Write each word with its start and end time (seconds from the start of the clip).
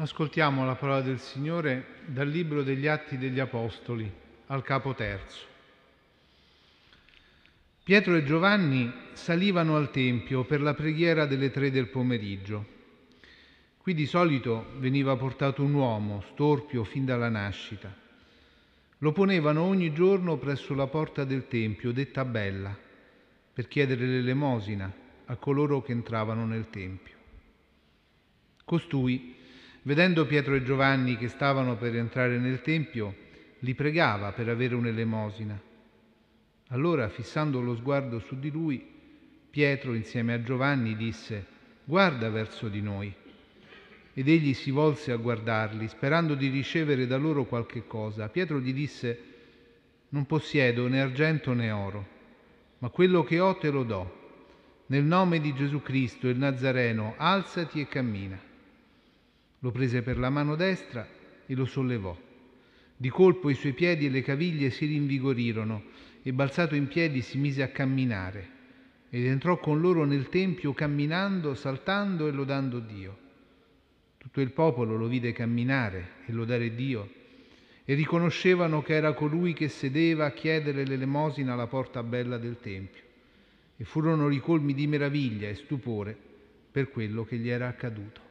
Ascoltiamo 0.00 0.64
la 0.64 0.76
parola 0.76 1.02
del 1.02 1.18
Signore 1.18 1.84
dal 2.06 2.26
Libro 2.26 2.62
degli 2.62 2.86
Atti 2.86 3.18
degli 3.18 3.38
Apostoli, 3.38 4.10
al 4.46 4.62
capo 4.62 4.94
terzo. 4.94 5.44
Pietro 7.82 8.14
e 8.14 8.24
Giovanni 8.24 8.90
salivano 9.12 9.76
al 9.76 9.90
Tempio 9.90 10.44
per 10.44 10.62
la 10.62 10.72
preghiera 10.72 11.26
delle 11.26 11.50
tre 11.50 11.70
del 11.70 11.88
pomeriggio. 11.88 12.64
Qui 13.76 13.92
di 13.92 14.06
solito 14.06 14.70
veniva 14.78 15.14
portato 15.16 15.62
un 15.62 15.74
uomo, 15.74 16.22
storpio 16.32 16.82
fin 16.82 17.04
dalla 17.04 17.28
nascita. 17.28 17.94
Lo 18.96 19.12
ponevano 19.12 19.60
ogni 19.64 19.92
giorno 19.92 20.38
presso 20.38 20.72
la 20.72 20.86
porta 20.86 21.24
del 21.24 21.46
Tempio, 21.46 21.92
detta 21.92 22.24
Bella, 22.24 22.74
per 23.52 23.68
chiedere 23.68 24.06
l'elemosina 24.06 24.90
a 25.26 25.36
coloro 25.36 25.82
che 25.82 25.92
entravano 25.92 26.46
nel 26.46 26.70
Tempio. 26.70 27.16
Costui, 28.64 29.36
Vedendo 29.82 30.26
Pietro 30.26 30.54
e 30.54 30.62
Giovanni 30.62 31.16
che 31.16 31.28
stavano 31.28 31.76
per 31.76 31.96
entrare 31.96 32.38
nel 32.38 32.60
Tempio, 32.60 33.14
li 33.60 33.74
pregava 33.74 34.32
per 34.32 34.48
avere 34.50 34.74
un'elemosina. 34.74 35.58
Allora, 36.68 37.08
fissando 37.08 37.60
lo 37.60 37.74
sguardo 37.74 38.18
su 38.18 38.38
di 38.38 38.50
lui, 38.50 38.86
Pietro, 39.48 39.94
insieme 39.94 40.34
a 40.34 40.42
Giovanni, 40.42 40.96
disse, 40.96 41.46
guarda 41.84 42.28
verso 42.28 42.68
di 42.68 42.82
noi. 42.82 43.12
Ed 44.12 44.28
egli 44.28 44.52
si 44.52 44.70
volse 44.70 45.12
a 45.12 45.16
guardarli, 45.16 45.88
sperando 45.88 46.34
di 46.34 46.48
ricevere 46.48 47.06
da 47.06 47.16
loro 47.16 47.44
qualche 47.46 47.86
cosa. 47.86 48.28
Pietro 48.28 48.60
gli 48.60 48.74
disse, 48.74 49.18
non 50.10 50.26
possiedo 50.26 50.88
né 50.88 51.00
argento 51.00 51.54
né 51.54 51.70
oro, 51.70 52.06
ma 52.78 52.90
quello 52.90 53.24
che 53.24 53.40
ho 53.40 53.56
te 53.56 53.70
lo 53.70 53.84
do. 53.84 54.18
Nel 54.86 55.04
nome 55.04 55.40
di 55.40 55.54
Gesù 55.54 55.80
Cristo, 55.80 56.28
il 56.28 56.36
Nazareno, 56.36 57.14
alzati 57.16 57.80
e 57.80 57.88
cammina. 57.88 58.49
Lo 59.60 59.70
prese 59.70 60.02
per 60.02 60.18
la 60.18 60.30
mano 60.30 60.56
destra 60.56 61.06
e 61.46 61.54
lo 61.54 61.66
sollevò. 61.66 62.16
Di 62.96 63.08
colpo 63.08 63.50
i 63.50 63.54
suoi 63.54 63.72
piedi 63.72 64.06
e 64.06 64.10
le 64.10 64.22
caviglie 64.22 64.70
si 64.70 64.86
rinvigorirono 64.86 65.84
e 66.22 66.32
balzato 66.32 66.74
in 66.74 66.88
piedi 66.88 67.22
si 67.22 67.38
mise 67.38 67.62
a 67.62 67.68
camminare 67.68 68.58
ed 69.10 69.26
entrò 69.26 69.58
con 69.58 69.80
loro 69.80 70.04
nel 70.04 70.28
Tempio 70.28 70.72
camminando, 70.72 71.54
saltando 71.54 72.26
e 72.26 72.30
lodando 72.30 72.78
Dio. 72.78 73.18
Tutto 74.16 74.40
il 74.40 74.52
popolo 74.52 74.96
lo 74.96 75.08
vide 75.08 75.32
camminare 75.32 76.10
e 76.26 76.32
lodare 76.32 76.74
Dio 76.74 77.10
e 77.84 77.94
riconoscevano 77.94 78.82
che 78.82 78.94
era 78.94 79.12
colui 79.12 79.52
che 79.52 79.68
sedeva 79.68 80.26
a 80.26 80.32
chiedere 80.32 80.86
l'elemosina 80.86 81.54
alla 81.54 81.66
porta 81.66 82.02
bella 82.02 82.38
del 82.38 82.60
Tempio 82.60 83.02
e 83.76 83.84
furono 83.84 84.28
ricolmi 84.28 84.72
di 84.72 84.86
meraviglia 84.86 85.48
e 85.48 85.54
stupore 85.54 86.16
per 86.70 86.88
quello 86.90 87.24
che 87.24 87.36
gli 87.36 87.48
era 87.48 87.66
accaduto. 87.66 88.28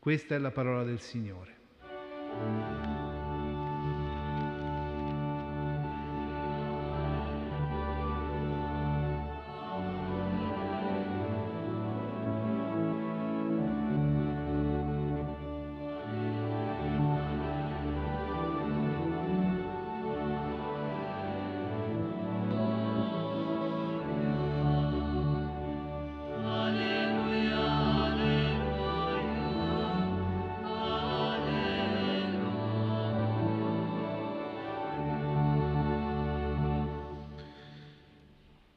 Questa 0.00 0.34
è 0.34 0.38
la 0.38 0.50
parola 0.50 0.82
del 0.82 0.98
Signore. 0.98 2.89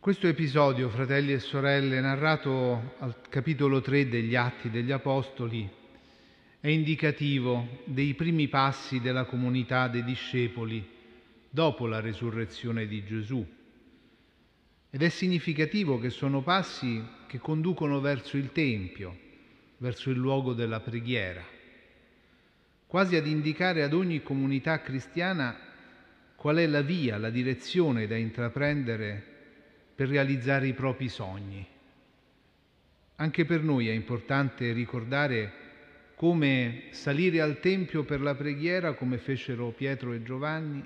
Questo 0.03 0.27
episodio, 0.27 0.89
fratelli 0.89 1.31
e 1.31 1.39
sorelle, 1.39 2.01
narrato 2.01 2.95
al 2.99 3.21
capitolo 3.29 3.79
3 3.79 4.09
degli 4.09 4.35
Atti 4.35 4.69
degli 4.69 4.91
Apostoli, 4.91 5.65
è 6.59 6.67
indicativo 6.67 7.79
dei 7.85 8.13
primi 8.13 8.49
passi 8.49 8.99
della 8.99 9.23
comunità 9.23 9.87
dei 9.87 10.03
discepoli 10.03 10.85
dopo 11.49 11.87
la 11.87 12.01
resurrezione 12.01 12.85
di 12.85 13.05
Gesù. 13.05 13.47
Ed 14.89 15.01
è 15.01 15.07
significativo 15.07 15.97
che 15.99 16.09
sono 16.09 16.41
passi 16.41 17.01
che 17.25 17.39
conducono 17.39 18.01
verso 18.01 18.35
il 18.35 18.51
Tempio, 18.51 19.17
verso 19.77 20.09
il 20.09 20.17
luogo 20.17 20.51
della 20.51 20.81
preghiera, 20.81 21.45
quasi 22.87 23.15
ad 23.15 23.25
indicare 23.25 23.83
ad 23.83 23.93
ogni 23.93 24.21
comunità 24.21 24.81
cristiana 24.81 25.57
qual 26.35 26.57
è 26.57 26.67
la 26.67 26.81
via, 26.81 27.17
la 27.17 27.29
direzione 27.29 28.05
da 28.05 28.17
intraprendere 28.17 29.31
per 29.95 30.07
realizzare 30.07 30.67
i 30.67 30.73
propri 30.73 31.09
sogni. 31.09 31.65
Anche 33.15 33.45
per 33.45 33.61
noi 33.61 33.87
è 33.87 33.91
importante 33.91 34.71
ricordare 34.71 35.61
come 36.15 36.85
salire 36.89 37.41
al 37.41 37.59
Tempio 37.59 38.03
per 38.03 38.21
la 38.21 38.35
preghiera, 38.35 38.93
come 38.93 39.17
fecero 39.17 39.69
Pietro 39.69 40.13
e 40.13 40.23
Giovanni, 40.23 40.83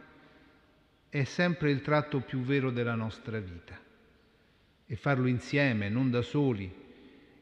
è 1.09 1.23
sempre 1.23 1.71
il 1.71 1.81
tratto 1.81 2.19
più 2.19 2.41
vero 2.41 2.69
della 2.69 2.95
nostra 2.95 3.39
vita. 3.39 3.79
E 4.85 4.95
farlo 4.95 5.27
insieme, 5.27 5.89
non 5.89 6.09
da 6.09 6.21
soli, 6.21 6.71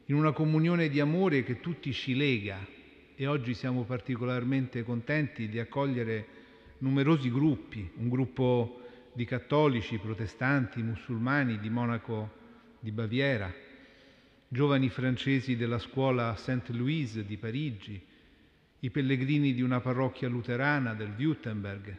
in 0.06 0.14
una 0.14 0.32
comunione 0.32 0.88
di 0.88 1.00
amore 1.00 1.42
che 1.42 1.60
tutti 1.60 1.92
ci 1.92 2.14
lega. 2.14 2.58
E 3.14 3.26
oggi 3.26 3.54
siamo 3.54 3.82
particolarmente 3.82 4.82
contenti 4.82 5.48
di 5.48 5.58
accogliere 5.58 6.26
numerosi 6.78 7.30
gruppi, 7.30 7.90
un 7.96 8.08
gruppo 8.08 8.85
di 9.16 9.24
cattolici, 9.24 9.96
protestanti, 9.96 10.82
musulmani 10.82 11.58
di 11.58 11.70
Monaco 11.70 12.30
di 12.78 12.92
Baviera, 12.92 13.50
giovani 14.46 14.90
francesi 14.90 15.56
della 15.56 15.78
scuola 15.78 16.36
Saint 16.36 16.68
Louise 16.68 17.24
di 17.24 17.38
Parigi, 17.38 17.98
i 18.80 18.90
pellegrini 18.90 19.54
di 19.54 19.62
una 19.62 19.80
parrocchia 19.80 20.28
luterana 20.28 20.92
del 20.92 21.14
Württemberg, 21.16 21.96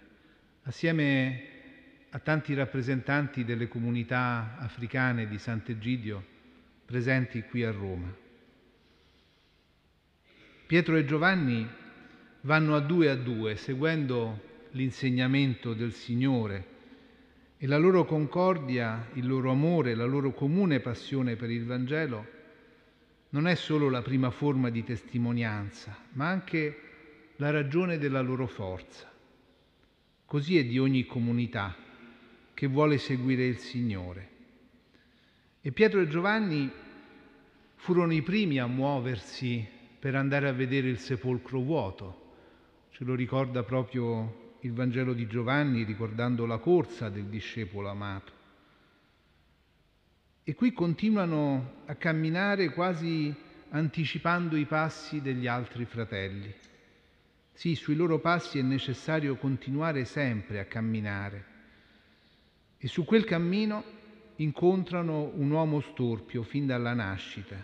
assieme 0.65 1.41
a 2.11 2.19
tanti 2.19 2.53
rappresentanti 2.53 3.43
delle 3.43 3.67
comunità 3.67 4.57
africane 4.59 5.27
di 5.27 5.39
Sant'Egidio 5.39 6.23
presenti 6.85 7.41
qui 7.41 7.63
a 7.63 7.71
Roma. 7.71 8.15
Pietro 10.67 10.95
e 10.95 11.03
Giovanni 11.03 11.67
vanno 12.41 12.75
a 12.75 12.79
due 12.79 13.09
a 13.09 13.15
due, 13.15 13.55
seguendo 13.55 14.67
l'insegnamento 14.73 15.73
del 15.73 15.93
Signore, 15.93 16.75
e 17.59 17.65
la 17.65 17.77
loro 17.77 18.05
concordia, 18.05 19.09
il 19.13 19.25
loro 19.25 19.49
amore, 19.49 19.95
la 19.95 20.05
loro 20.05 20.31
comune 20.31 20.79
passione 20.79 21.35
per 21.35 21.49
il 21.49 21.65
Vangelo 21.65 22.35
non 23.29 23.47
è 23.47 23.55
solo 23.55 23.89
la 23.89 24.01
prima 24.01 24.29
forma 24.29 24.69
di 24.69 24.83
testimonianza, 24.83 25.97
ma 26.13 26.27
anche 26.27 26.81
la 27.37 27.49
ragione 27.49 27.97
della 27.97 28.21
loro 28.21 28.47
forza. 28.47 29.11
Così 30.25 30.57
è 30.57 30.65
di 30.65 30.77
ogni 30.77 31.05
comunità 31.05 31.75
che 32.53 32.67
vuole 32.67 32.97
seguire 32.97 33.45
il 33.45 33.57
Signore. 33.57 34.29
E 35.61 35.71
Pietro 35.71 35.99
e 35.99 36.07
Giovanni 36.07 36.71
furono 37.75 38.13
i 38.13 38.21
primi 38.21 38.59
a 38.59 38.67
muoversi 38.67 39.67
per 39.99 40.15
andare 40.15 40.47
a 40.47 40.53
vedere 40.53 40.89
il 40.89 40.99
sepolcro 40.99 41.59
vuoto. 41.59 42.25
Ce 42.91 43.03
lo 43.03 43.15
ricorda 43.15 43.63
proprio 43.63 44.46
il 44.61 44.73
Vangelo 44.73 45.13
di 45.13 45.27
Giovanni 45.27 45.83
ricordando 45.83 46.45
la 46.45 46.57
corsa 46.57 47.09
del 47.09 47.25
discepolo 47.25 47.89
amato. 47.89 48.31
E 50.43 50.55
qui 50.55 50.71
continuano 50.71 51.83
a 51.85 51.95
camminare 51.95 52.69
quasi 52.69 53.35
anticipando 53.69 54.55
i 54.55 54.65
passi 54.65 55.21
degli 55.21 55.45
altri 55.45 55.85
fratelli. 55.85 56.53
Sì, 57.53 57.75
sui 57.75 57.95
loro 57.95 58.19
passi 58.19 58.59
è 58.59 58.61
necessario 58.61 59.35
continuare 59.35 60.05
sempre 60.05 60.59
a 60.59 60.65
camminare. 60.65 61.45
E 62.77 62.87
su 62.87 63.03
quel 63.03 63.25
cammino 63.25 63.83
incontrano 64.37 65.31
un 65.33 65.49
uomo 65.51 65.81
storpio 65.81 66.43
fin 66.43 66.65
dalla 66.65 66.93
nascita. 66.93 67.55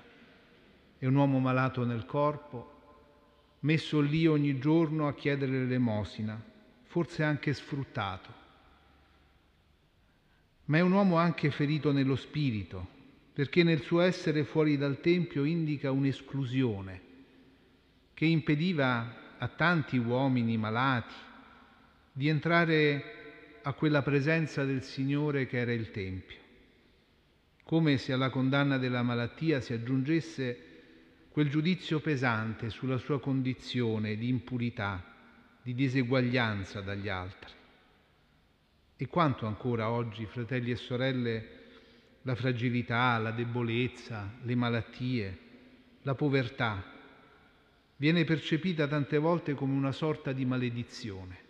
È 0.98 1.06
un 1.06 1.16
uomo 1.16 1.40
malato 1.40 1.86
nel 1.86 2.06
corpo, 2.06 2.72
messo 3.60 4.02
lì 4.02 4.26
ogni 4.26 4.58
giorno 4.60 5.08
a 5.08 5.14
chiedere 5.14 5.52
l'elemosina, 5.52 6.52
forse 6.94 7.24
anche 7.24 7.56
sfruttato, 7.56 8.30
ma 10.66 10.78
è 10.78 10.82
un 10.82 10.92
uomo 10.92 11.16
anche 11.16 11.50
ferito 11.50 11.92
nello 11.92 12.16
spirito, 12.16 12.88
perché 13.34 13.64
nel 13.64 13.82
suo 13.82 14.02
essere 14.02 14.44
fuori 14.44 14.78
dal 14.78 15.02
Tempio 15.02 15.44
indica 15.44 15.90
un'esclusione 15.90 17.02
che 18.14 18.26
impediva 18.26 19.40
a 19.40 19.48
tanti 19.48 19.98
uomini 19.98 20.56
malati 20.56 21.16
di 22.12 22.28
entrare 22.28 23.60
a 23.64 23.74
quella 23.74 24.04
presenza 24.04 24.64
del 24.64 24.84
Signore 24.84 25.48
che 25.48 25.58
era 25.58 25.74
il 25.74 25.90
Tempio, 25.90 26.38
come 27.64 27.98
se 27.98 28.14
alla 28.14 28.30
condanna 28.30 28.78
della 28.78 29.02
malattia 29.02 29.62
si 29.62 29.74
aggiungesse 29.74 30.66
quel 31.32 31.50
giudizio 31.50 32.00
pesante 32.02 32.70
sulla 32.70 33.00
sua 33.00 33.20
condizione 33.20 34.16
di 34.16 34.30
impurità, 34.30 35.13
di 35.64 35.74
diseguaglianza 35.74 36.82
dagli 36.82 37.08
altri. 37.08 37.52
E 38.98 39.08
quanto 39.08 39.48
ancora 39.48 39.90
oggi, 39.90 40.26
fratelli 40.26 40.72
e 40.72 40.76
sorelle, 40.76 41.62
la 42.24 42.36
fragilità, 42.36 43.18
la 43.18 43.32
debolezza, 43.32 44.34
le 44.42 44.56
malattie, 44.56 45.40
la 46.02 46.16
povertà 46.16 46.92
viene 47.96 48.26
percepita 48.26 48.88
tante 48.88 49.18
volte 49.18 49.54
come 49.54 49.74
una 49.74 49.94
sorta 49.94 50.34
di 50.34 50.46
maledizione. 50.46 51.42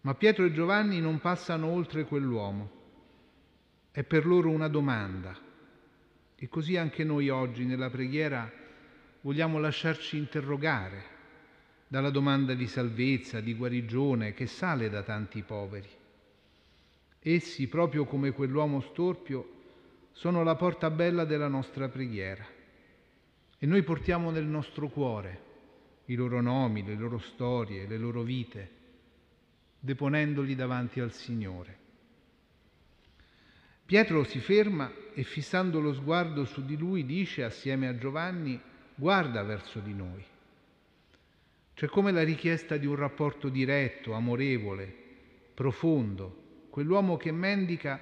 Ma 0.00 0.14
Pietro 0.14 0.46
e 0.46 0.52
Giovanni 0.52 1.00
non 1.00 1.20
passano 1.20 1.66
oltre 1.66 2.04
quell'uomo. 2.04 2.82
È 3.90 4.02
per 4.02 4.26
loro 4.26 4.50
una 4.50 4.68
domanda. 4.68 5.38
E 6.36 6.48
così 6.48 6.76
anche 6.76 7.04
noi 7.04 7.28
oggi 7.28 7.64
nella 7.64 7.90
preghiera 7.90 8.50
vogliamo 9.20 9.58
lasciarci 9.58 10.16
interrogare 10.16 11.13
dalla 11.86 12.10
domanda 12.10 12.54
di 12.54 12.66
salvezza, 12.66 13.40
di 13.40 13.54
guarigione 13.54 14.34
che 14.34 14.46
sale 14.46 14.88
da 14.88 15.02
tanti 15.02 15.42
poveri. 15.42 15.88
Essi, 17.20 17.68
proprio 17.68 18.04
come 18.04 18.32
quell'uomo 18.32 18.80
storpio, 18.80 19.52
sono 20.12 20.42
la 20.42 20.54
porta 20.54 20.90
bella 20.90 21.24
della 21.24 21.48
nostra 21.48 21.88
preghiera. 21.88 22.46
E 23.58 23.66
noi 23.66 23.82
portiamo 23.82 24.30
nel 24.30 24.44
nostro 24.44 24.88
cuore 24.88 25.52
i 26.06 26.14
loro 26.14 26.40
nomi, 26.40 26.84
le 26.84 26.94
loro 26.96 27.18
storie, 27.18 27.86
le 27.86 27.96
loro 27.96 28.22
vite, 28.22 28.70
deponendoli 29.80 30.54
davanti 30.54 31.00
al 31.00 31.12
Signore. 31.12 31.78
Pietro 33.86 34.24
si 34.24 34.38
ferma 34.38 34.90
e 35.14 35.22
fissando 35.22 35.80
lo 35.80 35.92
sguardo 35.94 36.44
su 36.44 36.64
di 36.64 36.76
lui 36.76 37.04
dice 37.04 37.44
assieme 37.44 37.86
a 37.88 37.96
Giovanni, 37.96 38.60
guarda 38.94 39.42
verso 39.42 39.78
di 39.80 39.94
noi. 39.94 40.24
C'è 41.74 41.88
come 41.88 42.12
la 42.12 42.22
richiesta 42.22 42.76
di 42.76 42.86
un 42.86 42.94
rapporto 42.94 43.48
diretto, 43.48 44.12
amorevole, 44.12 44.94
profondo. 45.54 46.42
Quell'uomo 46.70 47.16
che 47.16 47.32
mendica 47.32 48.00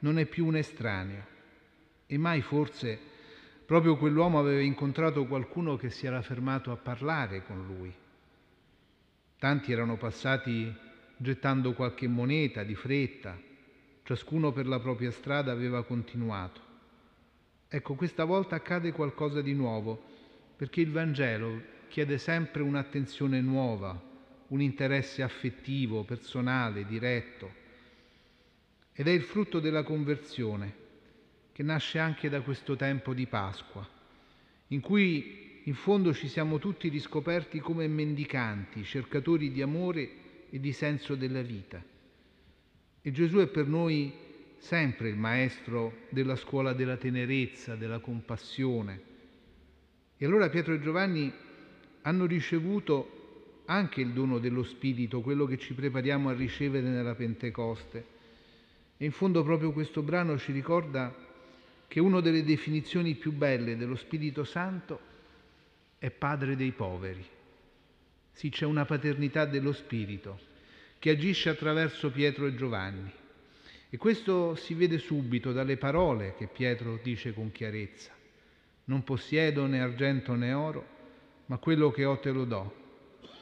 non 0.00 0.18
è 0.20 0.24
più 0.24 0.46
un 0.46 0.54
estraneo. 0.54 1.26
E 2.06 2.16
mai 2.16 2.42
forse 2.42 2.96
proprio 3.66 3.96
quell'uomo 3.96 4.38
aveva 4.38 4.60
incontrato 4.60 5.26
qualcuno 5.26 5.76
che 5.76 5.90
si 5.90 6.06
era 6.06 6.22
fermato 6.22 6.70
a 6.70 6.76
parlare 6.76 7.44
con 7.44 7.66
lui. 7.66 7.92
Tanti 9.36 9.72
erano 9.72 9.96
passati 9.96 10.72
gettando 11.16 11.72
qualche 11.72 12.06
moneta 12.06 12.62
di 12.62 12.76
fretta, 12.76 13.36
ciascuno 14.04 14.52
per 14.52 14.68
la 14.68 14.78
propria 14.78 15.10
strada 15.10 15.50
aveva 15.50 15.82
continuato. 15.82 16.60
Ecco, 17.66 17.94
questa 17.94 18.24
volta 18.24 18.54
accade 18.54 18.92
qualcosa 18.92 19.42
di 19.42 19.54
nuovo, 19.54 20.02
perché 20.56 20.80
il 20.80 20.92
Vangelo 20.92 21.76
chiede 21.88 22.18
sempre 22.18 22.62
un'attenzione 22.62 23.40
nuova, 23.40 24.00
un 24.48 24.60
interesse 24.60 25.22
affettivo, 25.22 26.04
personale, 26.04 26.86
diretto. 26.86 27.52
Ed 28.92 29.08
è 29.08 29.10
il 29.10 29.22
frutto 29.22 29.60
della 29.60 29.82
conversione, 29.82 30.86
che 31.52 31.62
nasce 31.62 31.98
anche 31.98 32.28
da 32.28 32.40
questo 32.40 32.76
tempo 32.76 33.12
di 33.14 33.26
Pasqua, 33.26 33.86
in 34.68 34.80
cui 34.80 35.60
in 35.64 35.74
fondo 35.74 36.14
ci 36.14 36.28
siamo 36.28 36.58
tutti 36.58 36.88
riscoperti 36.88 37.58
come 37.58 37.86
mendicanti, 37.88 38.84
cercatori 38.84 39.50
di 39.50 39.60
amore 39.60 40.10
e 40.50 40.60
di 40.60 40.72
senso 40.72 41.14
della 41.14 41.42
vita. 41.42 41.82
E 43.00 43.10
Gesù 43.12 43.38
è 43.38 43.46
per 43.48 43.66
noi 43.66 44.12
sempre 44.58 45.08
il 45.08 45.16
maestro 45.16 46.06
della 46.10 46.36
scuola 46.36 46.72
della 46.72 46.96
tenerezza, 46.96 47.76
della 47.76 47.98
compassione. 47.98 49.00
E 50.16 50.24
allora 50.24 50.48
Pietro 50.48 50.74
e 50.74 50.80
Giovanni 50.80 51.32
hanno 52.02 52.26
ricevuto 52.26 53.62
anche 53.66 54.00
il 54.00 54.12
dono 54.12 54.38
dello 54.38 54.62
Spirito, 54.62 55.20
quello 55.20 55.44
che 55.44 55.58
ci 55.58 55.74
prepariamo 55.74 56.28
a 56.28 56.34
ricevere 56.34 56.88
nella 56.88 57.14
Pentecoste. 57.14 58.16
E 58.96 59.04
in 59.04 59.12
fondo 59.12 59.42
proprio 59.42 59.72
questo 59.72 60.02
brano 60.02 60.38
ci 60.38 60.52
ricorda 60.52 61.14
che 61.86 62.00
una 62.00 62.20
delle 62.20 62.44
definizioni 62.44 63.14
più 63.14 63.32
belle 63.32 63.76
dello 63.76 63.96
Spirito 63.96 64.44
Santo 64.44 65.00
è 65.98 66.10
Padre 66.10 66.56
dei 66.56 66.72
poveri. 66.72 67.24
Sì, 68.32 68.50
c'è 68.50 68.64
una 68.64 68.84
paternità 68.84 69.44
dello 69.44 69.72
Spirito 69.72 70.38
che 70.98 71.10
agisce 71.10 71.48
attraverso 71.48 72.10
Pietro 72.10 72.46
e 72.46 72.54
Giovanni. 72.54 73.10
E 73.90 73.96
questo 73.96 74.54
si 74.54 74.74
vede 74.74 74.98
subito 74.98 75.52
dalle 75.52 75.76
parole 75.76 76.34
che 76.36 76.46
Pietro 76.46 76.98
dice 77.02 77.32
con 77.32 77.52
chiarezza. 77.52 78.12
Non 78.84 79.02
possiedo 79.04 79.66
né 79.66 79.80
argento 79.80 80.34
né 80.34 80.52
oro, 80.52 80.96
ma 81.48 81.58
quello 81.58 81.90
che 81.90 82.04
ho 82.04 82.18
te 82.18 82.30
lo 82.30 82.44
do. 82.44 82.86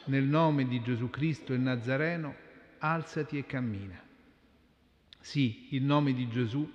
Nel 0.05 0.23
nome 0.23 0.67
di 0.67 0.81
Gesù 0.81 1.09
Cristo 1.09 1.53
il 1.53 1.59
Nazareno, 1.59 2.35
alzati 2.79 3.37
e 3.37 3.45
cammina. 3.45 4.01
Sì, 5.19 5.67
il 5.71 5.83
nome 5.83 6.13
di 6.13 6.29
Gesù 6.29 6.69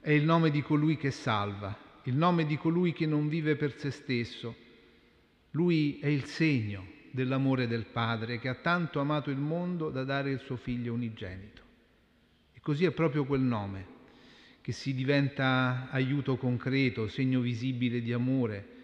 è 0.00 0.10
il 0.10 0.24
nome 0.24 0.50
di 0.50 0.62
colui 0.62 0.96
che 0.96 1.10
salva, 1.10 1.76
il 2.04 2.14
nome 2.14 2.46
di 2.46 2.56
colui 2.56 2.92
che 2.92 3.06
non 3.06 3.28
vive 3.28 3.56
per 3.56 3.76
se 3.78 3.90
stesso. 3.90 4.54
Lui 5.52 5.98
è 5.98 6.06
il 6.06 6.24
segno 6.24 6.86
dell'amore 7.10 7.66
del 7.66 7.86
Padre 7.86 8.38
che 8.38 8.48
ha 8.48 8.54
tanto 8.54 9.00
amato 9.00 9.30
il 9.30 9.38
mondo 9.38 9.90
da 9.90 10.04
dare 10.04 10.30
il 10.30 10.38
suo 10.38 10.56
figlio 10.56 10.92
unigenito. 10.92 11.62
E 12.52 12.60
così 12.60 12.84
è 12.84 12.92
proprio 12.92 13.24
quel 13.24 13.40
nome 13.40 13.98
che 14.60 14.70
si 14.70 14.94
diventa 14.94 15.88
aiuto 15.90 16.36
concreto, 16.36 17.08
segno 17.08 17.40
visibile 17.40 18.00
di 18.00 18.12
amore, 18.12 18.79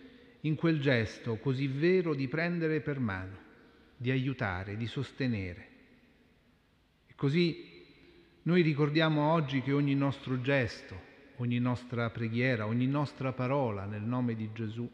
in 0.47 0.55
quel 0.55 0.81
gesto 0.81 1.37
così 1.37 1.67
vero 1.67 2.15
di 2.15 2.29
prendere 2.29 2.81
per 2.81 3.01
mano, 3.01 3.37
di 3.97 4.11
aiutare, 4.11 4.77
di 4.77 4.87
sostenere. 4.87 5.69
E 7.07 7.15
così 7.17 7.85
noi 8.43 8.63
ricordiamo 8.63 9.33
oggi 9.33 9.61
che 9.61 9.73
ogni 9.73 9.95
nostro 9.95 10.41
gesto, 10.41 11.15
ogni 11.37 11.59
nostra 11.59 12.11
preghiera, 12.11 12.67
ogni 12.67 12.87
nostra 12.87 13.33
parola 13.33 13.85
nel 13.87 14.03
nome 14.03 14.37
di 14.37 14.51
Gesù 14.53 14.89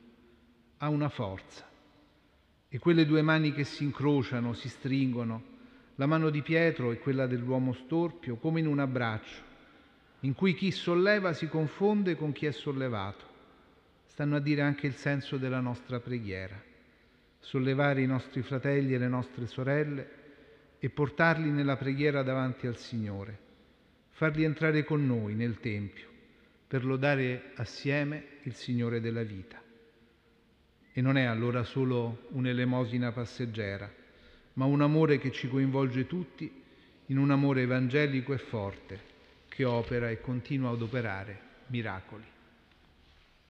ha 0.78 0.88
una 0.88 1.10
forza. 1.10 1.68
E 2.68 2.78
quelle 2.78 3.04
due 3.04 3.20
mani 3.20 3.52
che 3.52 3.64
si 3.64 3.84
incrociano, 3.84 4.54
si 4.54 4.70
stringono, 4.70 5.50
la 5.96 6.06
mano 6.06 6.30
di 6.30 6.40
Pietro 6.40 6.90
e 6.90 6.98
quella 6.98 7.26
dell'uomo 7.26 7.74
storpio, 7.74 8.36
come 8.36 8.60
in 8.60 8.66
un 8.66 8.78
abbraccio, 8.78 9.50
in 10.20 10.32
cui 10.32 10.54
chi 10.54 10.70
solleva 10.70 11.34
si 11.34 11.46
confonde 11.48 12.16
con 12.16 12.32
chi 12.32 12.46
è 12.46 12.52
sollevato 12.52 13.31
stanno 14.12 14.36
a 14.36 14.40
dire 14.40 14.60
anche 14.60 14.86
il 14.86 14.94
senso 14.96 15.38
della 15.38 15.60
nostra 15.60 15.98
preghiera, 15.98 16.62
sollevare 17.38 18.02
i 18.02 18.06
nostri 18.06 18.42
fratelli 18.42 18.92
e 18.92 18.98
le 18.98 19.08
nostre 19.08 19.46
sorelle 19.46 20.10
e 20.78 20.90
portarli 20.90 21.48
nella 21.48 21.78
preghiera 21.78 22.22
davanti 22.22 22.66
al 22.66 22.76
Signore, 22.76 23.38
farli 24.10 24.44
entrare 24.44 24.84
con 24.84 25.06
noi 25.06 25.34
nel 25.34 25.60
Tempio 25.60 26.08
per 26.68 26.84
lodare 26.84 27.52
assieme 27.54 28.36
il 28.42 28.54
Signore 28.54 29.00
della 29.00 29.22
vita. 29.22 29.58
E 30.92 31.00
non 31.00 31.16
è 31.16 31.24
allora 31.24 31.64
solo 31.64 32.26
un'elemosina 32.32 33.12
passeggera, 33.12 33.90
ma 34.54 34.66
un 34.66 34.82
amore 34.82 35.16
che 35.16 35.32
ci 35.32 35.48
coinvolge 35.48 36.06
tutti 36.06 36.62
in 37.06 37.16
un 37.16 37.30
amore 37.30 37.62
evangelico 37.62 38.34
e 38.34 38.38
forte 38.38 39.00
che 39.48 39.64
opera 39.64 40.10
e 40.10 40.20
continua 40.20 40.68
ad 40.72 40.82
operare 40.82 41.40
miracoli. 41.68 42.24